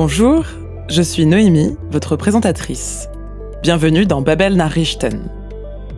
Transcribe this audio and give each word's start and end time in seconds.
Bonjour, 0.00 0.44
je 0.88 1.02
suis 1.02 1.26
Noémie, 1.26 1.76
votre 1.90 2.14
présentatrice. 2.14 3.08
Bienvenue 3.64 4.06
dans 4.06 4.22
Babel 4.22 4.54
Nachrichten. 4.54 5.28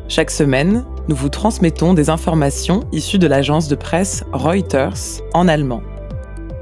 Chaque 0.08 0.30
semaine, 0.30 0.86
nous 1.08 1.14
vous 1.14 1.28
transmettons 1.28 1.92
des 1.92 2.08
informations 2.08 2.80
issues 2.92 3.18
de 3.18 3.26
l'agence 3.26 3.68
de 3.68 3.74
presse 3.74 4.24
Reuters 4.32 5.20
en 5.34 5.48
allemand. 5.48 5.82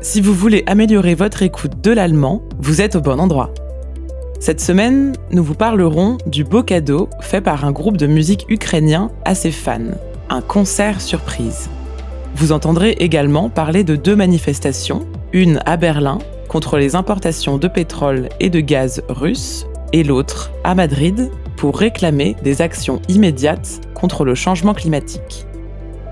Si 0.01 0.21
vous 0.21 0.35
voulez 0.35 0.65
améliorer 0.67 1.15
votre 1.15 1.45
écoute 1.45 1.81
de 1.81 1.93
l'allemand, 1.93 2.43
vous 2.59 2.81
êtes 2.81 2.97
au 2.97 3.01
bon 3.01 3.21
endroit. 3.21 3.55
Cette 4.41 4.61
semaine, 4.61 5.15
nous 5.31 5.45
vous 5.45 5.55
parlerons 5.55 6.19
du 6.27 6.43
beau 6.43 6.65
cadeau 6.65 7.09
fait 7.21 7.41
par 7.41 7.65
un 7.65 7.71
groupe 7.71 7.99
de 7.99 8.09
musique 8.09 8.47
ukrainien 8.49 9.13
assez 9.25 9.53
fan, 9.53 9.97
un 10.29 10.41
concert 10.41 11.01
surprise. 11.01 11.71
Vous 12.35 12.51
entendrez 12.51 12.97
également 12.99 13.49
parler 13.49 13.85
de 13.85 13.95
deux 13.95 14.17
manifestations, 14.17 15.07
une 15.33 15.61
à 15.67 15.77
Berlin 15.77 16.19
contre 16.49 16.79
les 16.79 16.97
importations 16.97 17.59
de 17.59 17.69
pétrole 17.69 18.29
et 18.41 18.51
de 18.51 18.61
gaz 18.61 19.03
russes, 19.09 19.67
et 19.93 20.03
l'autre 20.03 20.51
à 20.65 20.75
Madrid 20.75 21.31
pour 21.57 21.79
réclamer 21.79 22.37
des 22.43 22.63
actions 22.63 23.01
immédiates 23.09 23.81
contre 23.95 24.25
le 24.25 24.35
changement 24.35 24.75
climatique. 24.75 25.47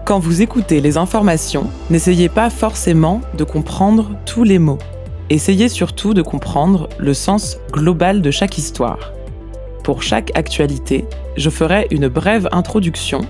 Quand 0.05 0.19
vous 0.19 0.43
écoutez 0.43 0.81
les 0.81 0.99
informations, 0.99 1.69
n'essayez 1.91 2.29
pas 2.29 2.51
forcément 2.51 3.21
de 3.37 3.45
comprendre 3.45 4.13
tous 4.25 4.45
les 4.45 4.59
mots. 4.59 4.79
Essayez 5.31 5.69
surtout 5.69 6.15
de 6.15 6.23
comprendre 6.23 6.89
le 6.99 7.13
sens 7.13 7.59
global 7.73 8.23
de 8.23 8.31
chaque 8.31 8.59
histoire. 8.59 9.13
Pour 9.83 10.03
chaque 10.03 10.31
actualité, 10.37 11.05
je 11.37 11.51
ferai 11.51 11.89
une 11.91 12.09
brève 12.09 12.49
introduction 12.53 13.23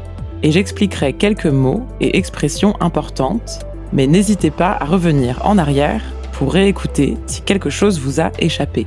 et 0.42 0.52
j'expliquerai 0.52 1.14
quelques 1.14 1.46
mots 1.46 1.86
et 2.00 2.18
expressions 2.18 2.74
importantes, 2.80 3.60
mais 3.92 4.06
n'hésitez 4.06 4.50
pas 4.50 4.76
à 4.78 4.84
revenir 4.84 5.40
en 5.44 5.58
arrière 5.58 6.02
pour 6.36 6.52
réécouter 6.52 7.16
si 7.26 7.40
quelque 7.40 7.70
chose 7.70 7.98
vous 7.98 8.20
a 8.20 8.30
échappé. 8.38 8.84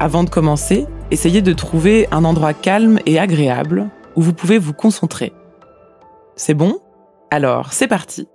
Avant 0.00 0.24
de 0.24 0.30
commencer, 0.30 0.88
essayez 1.12 1.40
de 1.40 1.52
trouver 1.52 2.08
un 2.10 2.24
endroit 2.24 2.52
calme 2.52 2.98
et 3.06 3.20
agréable 3.20 3.88
où 4.16 4.22
vous 4.22 4.34
pouvez 4.34 4.58
vous 4.58 4.72
concentrer. 4.72 5.32
C'est 6.34 6.54
bon? 6.54 6.80
Alors, 7.30 7.72
c'est 7.72 7.86
parti. 7.86 8.26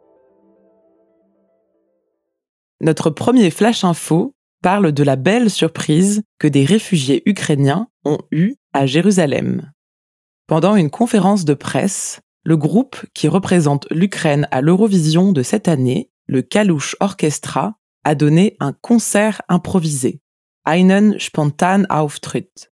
Notre 2.79 3.09
premier 3.09 3.51
flash 3.51 3.83
info 3.83 4.33
parle 4.61 4.91
de 4.91 5.03
la 5.03 5.15
belle 5.15 5.49
surprise 5.49 6.23
que 6.39 6.47
des 6.47 6.65
réfugiés 6.65 7.23
ukrainiens 7.25 7.87
ont 8.05 8.19
eue 8.31 8.55
à 8.73 8.85
Jérusalem. 8.85 9.71
Pendant 10.47 10.75
une 10.75 10.89
conférence 10.89 11.45
de 11.45 11.53
presse, 11.53 12.21
le 12.43 12.57
groupe 12.57 12.97
qui 13.13 13.27
représente 13.27 13.87
l'Ukraine 13.91 14.47
à 14.51 14.61
l'Eurovision 14.61 15.31
de 15.31 15.43
cette 15.43 15.67
année, 15.67 16.09
le 16.27 16.41
Kalush 16.41 16.95
Orchestra, 16.99 17.75
a 18.03 18.15
donné 18.15 18.57
un 18.59 18.73
concert 18.73 19.41
improvisé, 19.47 20.21
Einen 20.65 21.19
Spontan 21.19 21.83
Auftritt. 21.89 22.71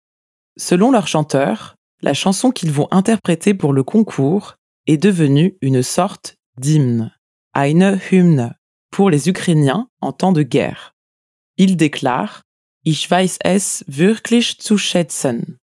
Selon 0.57 0.91
leur 0.91 1.07
chanteur, 1.07 1.75
la 2.01 2.13
chanson 2.13 2.51
qu'ils 2.51 2.71
vont 2.71 2.87
interpréter 2.91 3.53
pour 3.53 3.73
le 3.73 3.83
concours 3.83 4.55
est 4.87 4.97
devenue 4.97 5.57
une 5.61 5.83
sorte 5.83 6.37
d'hymne, 6.57 7.11
eine 7.53 7.99
Hymne, 8.11 8.55
pour 8.91 9.09
les 9.09 9.29
Ukrainiens 9.29 9.87
en 10.01 10.11
temps 10.11 10.31
de 10.31 10.41
guerre. 10.41 10.95
Il 11.61 11.75
déclare 11.75 12.43
Ich 12.85 13.11
weiß 13.11 13.39
es 13.43 13.83
wirklich 13.85 14.59
zu 14.59 14.77
schätzen. 14.77 15.57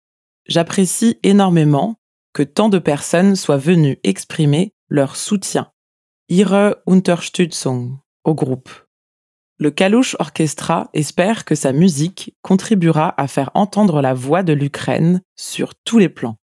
J'apprécie 0.48 1.20
énormément 1.22 1.98
que 2.34 2.42
tant 2.42 2.70
de 2.70 2.80
personnes 2.80 3.36
soient 3.36 3.60
venues 3.60 4.00
exprimer 4.04 4.74
leur 4.90 5.16
soutien, 5.16 5.72
ihre 6.30 6.82
Unterstützung, 6.88 8.00
au 8.24 8.34
groupe. 8.34 8.72
Le 9.60 9.70
Kalush 9.70 10.16
Orchestra 10.18 10.90
espère 10.94 11.46
que 11.46 11.54
sa 11.54 11.72
musique 11.72 12.36
contribuera 12.42 13.14
à 13.22 13.28
faire 13.28 13.52
entendre 13.54 14.02
la 14.02 14.16
voix 14.16 14.42
de 14.42 14.54
l'Ukraine 14.54 15.22
sur 15.36 15.76
tous 15.76 16.00
les 16.00 16.10
plans. 16.10 16.38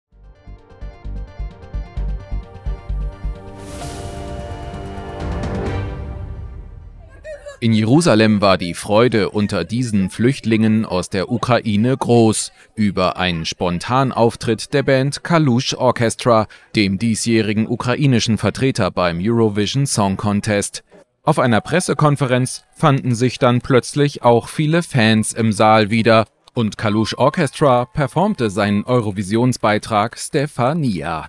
In 7.62 7.74
Jerusalem 7.74 8.40
war 8.40 8.56
die 8.56 8.72
Freude 8.72 9.28
unter 9.28 9.64
diesen 9.64 10.08
Flüchtlingen 10.08 10.86
aus 10.86 11.10
der 11.10 11.30
Ukraine 11.30 11.94
groß 11.94 12.52
über 12.74 13.18
einen 13.18 13.44
Spontanauftritt 13.44 14.72
der 14.72 14.82
Band 14.82 15.22
Kalush 15.22 15.74
Orchestra, 15.74 16.46
dem 16.74 16.98
diesjährigen 16.98 17.68
ukrainischen 17.68 18.38
Vertreter 18.38 18.90
beim 18.90 19.18
Eurovision 19.20 19.84
Song 19.84 20.16
Contest. 20.16 20.84
Auf 21.22 21.38
einer 21.38 21.60
Pressekonferenz 21.60 22.64
fanden 22.72 23.14
sich 23.14 23.38
dann 23.38 23.60
plötzlich 23.60 24.22
auch 24.22 24.48
viele 24.48 24.82
Fans 24.82 25.34
im 25.34 25.52
Saal 25.52 25.90
wieder 25.90 26.28
und 26.54 26.78
Kalush 26.78 27.12
Orchestra 27.18 27.84
performte 27.84 28.48
seinen 28.48 28.84
Eurovisionsbeitrag 28.84 30.16
Stefania. 30.18 31.28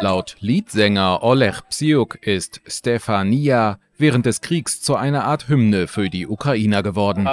Laut 0.00 0.36
Leadsänger 0.38 1.24
Oleg 1.24 1.62
Psyuk 1.68 2.24
ist 2.24 2.60
Stefania 2.68 3.80
während 3.98 4.26
des 4.26 4.40
Kriegs 4.40 4.80
zu 4.80 4.96
einer 4.96 5.24
Art 5.24 5.48
Hymne 5.48 5.86
für 5.86 6.08
die 6.08 6.26
Ukrainer 6.26 6.82
geworden. 6.82 7.28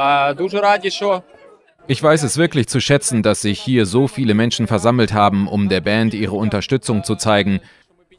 Ich 1.88 2.02
weiß 2.02 2.24
es 2.24 2.38
wirklich 2.38 2.68
zu 2.68 2.82
schätzen, 2.82 3.22
dass 3.22 3.42
sich 3.42 3.62
hier 3.62 3.86
so 3.86 4.08
viele 4.08 4.34
Menschen 4.34 4.68
versammelt 4.68 5.14
haben, 5.14 5.48
um 5.48 5.70
der 5.70 5.82
Band 5.82 6.14
ihre 6.14 6.36
Unterstützung 6.36 7.04
zu 7.04 7.16
zeigen. 7.16 7.60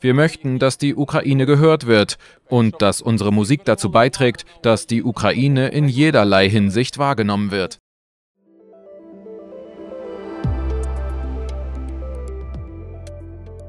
Wir 0.00 0.14
möchten, 0.14 0.58
dass 0.58 0.78
die 0.78 0.94
Ukraine 0.94 1.46
gehört 1.46 1.86
wird 1.86 2.18
und 2.48 2.80
dass 2.80 3.00
unsere 3.00 3.32
Musik 3.32 3.64
dazu 3.64 3.90
beiträgt, 3.90 4.44
dass 4.62 4.86
die 4.86 5.02
Ukraine 5.02 5.68
in 5.68 5.88
jederlei 5.88 6.48
Hinsicht 6.48 6.98
wahrgenommen 6.98 7.50
wird. 7.50 7.78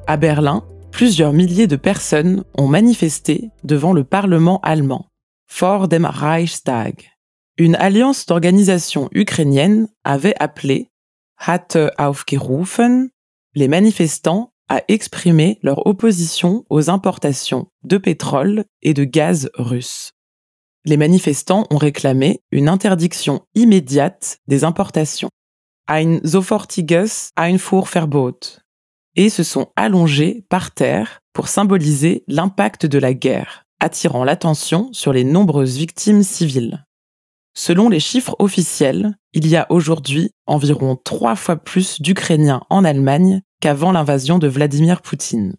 À 0.05 0.15
Berlin, 0.15 0.61
plusieurs 0.97 1.31
milliers 1.31 1.67
de 1.67 1.75
personnes 1.75 2.43
ont 2.57 2.65
manifesté 2.65 3.51
devant 3.63 3.93
le 3.93 4.03
Parlement 4.03 4.59
allemand, 4.61 5.05
Vor 5.47 5.87
dem 5.87 6.05
Reichstag. 6.05 7.11
Une 7.59 7.75
alliance 7.75 8.25
d'organisations 8.25 9.07
ukrainiennes 9.11 9.89
avait 10.03 10.33
appelé, 10.39 10.89
hatte 11.37 11.91
aufgerufen, 11.99 13.11
les 13.53 13.67
manifestants 13.67 14.53
à 14.69 14.81
exprimer 14.87 15.59
leur 15.61 15.85
opposition 15.85 16.65
aux 16.71 16.89
importations 16.89 17.67
de 17.83 17.99
pétrole 17.99 18.65
et 18.81 18.95
de 18.95 19.03
gaz 19.03 19.51
russe. 19.53 20.13
Les 20.83 20.97
manifestants 20.97 21.67
ont 21.69 21.77
réclamé 21.77 22.41
une 22.49 22.67
interdiction 22.67 23.43
immédiate 23.53 24.39
des 24.47 24.63
importations, 24.63 25.29
ein 25.87 26.21
sofortiges 26.25 27.29
Einfuhrverbot, 27.35 28.39
et 29.17 29.29
se 29.29 29.43
sont 29.43 29.71
allongés 29.75 30.45
par 30.47 30.71
terre 30.71 31.19
pour 31.33 31.49
symboliser 31.49 32.23
l'impact 32.27 32.85
de 32.85 32.99
la 32.99 33.13
guerre, 33.13 33.65
attirant 33.81 34.23
l'attention 34.23 34.89
sur 34.93 35.11
les 35.11 35.23
nombreuses 35.23 35.77
victimes 35.77 36.23
civiles. 36.23 36.85
Selon 37.55 37.89
les 37.89 37.99
chiffres 37.99 38.35
officiels, 38.37 39.17
il 39.33 39.47
y 39.47 39.55
a 39.55 39.65
aujourd'hui 39.71 40.29
environ 40.45 40.95
trois 40.95 41.35
fois 41.35 41.55
plus 41.55 41.99
d'Ukrainiens 41.99 42.61
en 42.69 42.85
Allemagne 42.85 43.41
qu'avant 43.59 43.91
l'invasion 43.91 44.37
de 44.37 44.47
Vladimir 44.47 45.01
Poutine. 45.01 45.55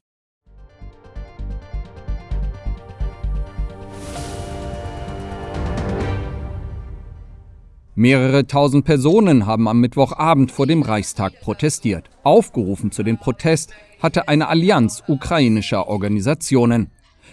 Mehrere 7.99 8.47
tausend 8.47 8.85
Personen 8.85 9.45
haben 9.45 9.67
am 9.67 9.81
Mittwochabend 9.81 10.53
vor 10.53 10.69
dem 10.69 10.83
Reichstag 10.83 11.41
protestiert. 11.41 12.09
Aufgerufen 12.23 12.93
zu 12.93 13.03
dem 13.03 13.19
Protest 13.19 13.73
hatte 14.01 14.29
eine 14.29 14.47
Allianz 14.47 15.03
ukrainischer 15.09 15.89
Organisationen. 15.89 16.93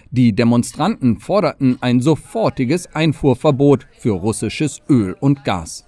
Die 0.09 0.33
Demonstranten 0.33 1.19
forderten 1.19 1.77
ein 1.81 2.01
sofortiges 2.01 2.87
Einfuhrverbot 2.95 3.85
für 3.99 4.13
russisches 4.13 4.81
Öl 4.89 5.15
und 5.19 5.45
Gas. 5.45 5.85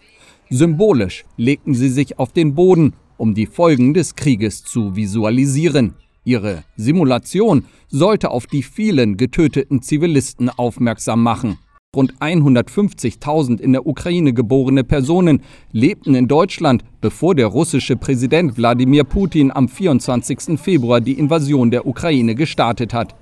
Symbolisch 0.51 1.25
legten 1.38 1.74
sie 1.74 1.89
sich 1.89 2.19
auf 2.19 2.31
den 2.31 2.53
Boden, 2.53 2.94
um 3.18 3.33
die 3.33 3.47
Folgen 3.47 3.95
des 3.95 4.13
Krieges 4.13 4.63
zu 4.63 4.95
visualisieren. 4.95 5.95
Ihre 6.24 6.65
Simulation 6.75 7.65
sollte 7.88 8.29
auf 8.29 8.45
die 8.45 8.62
vielen 8.62 9.18
getöteten 9.18 9.81
Zivilisten 9.81 10.51
aufmerksam 10.51 11.24
machen. 11.24 11.57
Rund 11.95 12.13
150.000 12.19 13.62
in 13.62 13.72
der 13.72 13.88
Ukraine 13.88 14.34
geborene 14.34 14.84
Personen 14.84 15.42
lebten 15.72 16.16
in 16.16 16.28
Deutschland, 16.28 16.84
bevor 17.00 17.34
der 17.34 17.48
russische 17.48 17.95
Präsident 17.95 18.57
Wladimir 18.57 19.06
Putin 19.06 19.51
am 19.51 19.69
24. 19.69 20.60
Februar 20.60 21.00
die 21.00 21.18
Invasion 21.18 21.72
der 21.72 21.88
Ukraine 21.88 22.36
gestartet 22.36 22.94
hat. 22.94 23.16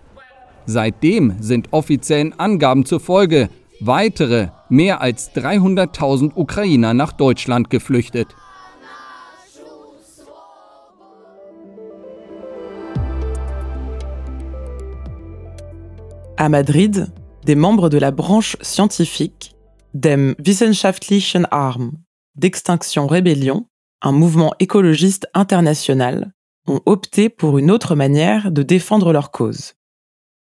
Seitdem 0.66 1.36
sind 1.40 1.72
offiziellen 1.72 2.38
Angaben 2.40 2.86
zufolge 2.86 3.50
weitere 3.80 4.50
mehr 4.68 5.00
als 5.00 5.34
300.000 5.36 6.32
Ukrainer 6.36 6.94
nach 6.94 7.12
Deutschland 7.12 7.70
geflüchtet. 7.70 8.28
À 16.36 16.50
Madrid 16.50 17.12
des 17.46 17.56
membres 17.56 17.90
de 17.90 18.00
la 18.00 18.12
branche 18.12 18.58
scientifique 18.62 19.56
dem 19.94 20.36
Wissenschaftlichen 20.40 21.48
Arm 21.52 21.94
d'Extinction 22.36 23.08
Rébellion, 23.08 23.68
un 24.02 24.12
mouvement 24.12 24.54
écologiste 24.60 25.28
international, 25.34 26.34
ont 26.68 26.82
opté 26.86 27.30
pour 27.30 27.58
une 27.58 27.72
autre 27.72 27.96
manière 27.96 28.52
de 28.52 28.64
défendre 28.64 29.14
leur 29.14 29.32
cause. 29.32 29.76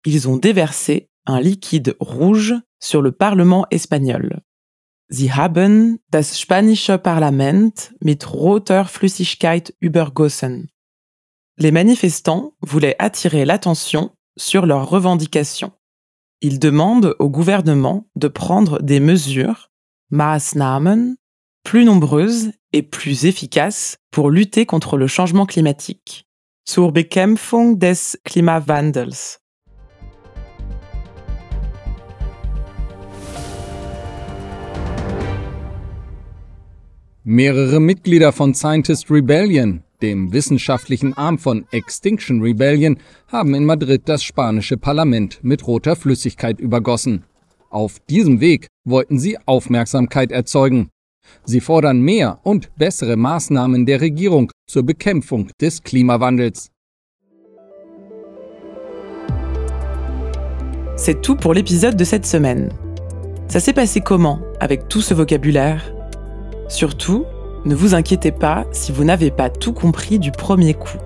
Ils 0.07 0.29
ont 0.29 0.37
déversé 0.37 1.11
un 1.27 1.41
liquide 1.41 1.97
rouge 2.01 2.55
sur 2.81 3.03
le 3.03 3.13
Parlement 3.13 3.67
espagnol. 3.71 4.41
Sie 5.11 5.31
haben 5.31 5.99
das 6.11 6.39
spanische 6.39 6.97
Parlament 6.97 7.93
mit 8.01 8.25
roter 8.25 8.85
Flüssigkeit 8.87 9.75
übergossen. 9.83 10.69
Les 11.59 11.73
manifestants 11.73 12.55
voulaient 12.63 12.97
attirer 12.99 13.45
l'attention 13.45 14.13
sur 14.39 14.65
leurs 14.65 14.89
revendications. 14.89 15.73
Ils 16.45 16.59
demandent 16.59 17.15
au 17.21 17.31
gouvernement 17.31 18.09
de 18.17 18.27
prendre 18.27 18.83
des 18.83 18.99
mesures, 18.99 19.71
Maßnahmen, 20.11 21.15
plus 21.63 21.85
nombreuses 21.85 22.51
et 22.73 22.83
plus 22.83 23.27
efficaces 23.27 23.99
pour 24.11 24.29
lutter 24.29 24.67
contre 24.67 24.97
le 24.97 25.07
changement 25.07 25.47
climatique. 25.47 26.27
Zur 26.69 26.91
Bekämpfung 26.91 27.79
des 27.79 28.19
Klimawandels. 28.25 29.39
Mehrere 37.23 37.79
Mitglieder 37.79 38.33
von 38.33 38.53
Scientist 38.53 39.09
Rebellion, 39.11 39.85
dem 40.03 40.33
wissenschaftlichen 40.33 41.17
Arm 41.17 41.39
von 41.39 41.65
Extinction 41.71 42.43
Rebellion, 42.43 42.99
haben 43.29 43.55
in 43.55 43.65
Madrid 43.65 44.03
das 44.07 44.23
spanische 44.23 44.77
Parlament 44.77 45.39
mit 45.43 45.67
roter 45.67 45.97
Flüssigkeit 45.97 46.61
übergossen. 46.61 47.25
Auf 47.71 48.01
diesem 48.11 48.41
Weg 48.41 48.67
wollten 48.85 49.19
sie 49.19 49.39
Aufmerksamkeit 49.47 50.33
erzeugen. 50.33 50.91
Sie 51.45 51.61
fordern 51.61 52.01
mehr 52.01 52.41
und 52.43 52.75
bessere 52.77 53.17
Maßnahmen 53.17 53.87
der 53.87 54.01
Regierung 54.01 54.51
zur 54.67 54.83
Bekämpfung 54.83 55.49
des 55.61 55.83
Klimawandels. 55.83 56.69
C'est 60.97 61.23
tout 61.23 61.37
pour 61.37 61.55
l'épisode 61.55 61.97
de 61.97 62.05
cette 62.05 62.27
semaine. 62.27 62.69
Ça 63.49 63.61
s'est 63.61 63.73
passé 63.73 64.01
comment 64.01 64.41
avec 64.61 64.89
tout 64.89 65.01
ce 65.01 65.15
vocabulaire 65.15 65.95
Surtout, 66.69 67.25
ne 67.65 67.75
vous 67.75 67.95
inquiétez 67.95 68.33
pas 68.33 68.65
si 68.73 68.93
vous 68.93 69.05
n'avez 69.05 69.31
pas 69.31 69.49
tout 69.51 69.73
compris 69.73 70.19
du 70.19 70.33
premier 70.33 70.75
coup. 70.75 70.99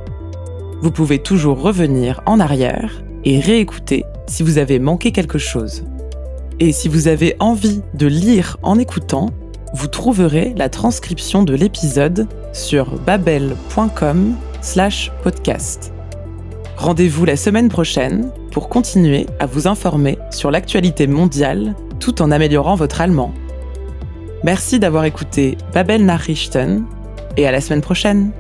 Vous 0.80 0.90
pouvez 0.90 1.18
toujours 1.18 1.60
revenir 1.60 2.22
en 2.26 2.40
arrière 2.40 3.02
et 3.24 3.40
réécouter 3.40 4.04
si 4.26 4.42
vous 4.42 4.58
avez 4.58 4.78
manqué 4.78 5.12
quelque 5.12 5.38
chose. 5.38 5.84
Et 6.58 6.72
si 6.72 6.88
vous 6.88 7.08
avez 7.08 7.36
envie 7.38 7.82
de 7.94 8.06
lire 8.06 8.56
en 8.62 8.78
écoutant, 8.78 9.28
vous 9.74 9.88
trouverez 9.88 10.54
la 10.56 10.70
transcription 10.70 11.42
de 11.42 11.54
l'épisode 11.54 12.28
sur 12.52 12.98
babel.com/podcast. 13.00 15.92
Rendez-vous 16.76 17.24
la 17.24 17.36
semaine 17.36 17.68
prochaine 17.68 18.30
pour 18.52 18.68
continuer 18.68 19.26
à 19.40 19.46
vous 19.46 19.66
informer 19.66 20.18
sur 20.30 20.50
l'actualité 20.50 21.06
mondiale 21.06 21.74
tout 22.00 22.20
en 22.22 22.30
améliorant 22.30 22.74
votre 22.74 23.00
allemand. 23.00 23.32
Merci 24.46 24.78
d'avoir 24.78 25.04
écouté 25.06 25.58
Babel 25.75 26.04
Nachrichten 26.04 26.84
et 27.37 27.48
à 27.48 27.50
la 27.50 27.60
semaine 27.60 27.81
prochaine. 27.81 28.31